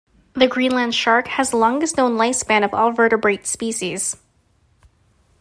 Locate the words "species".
3.45-4.17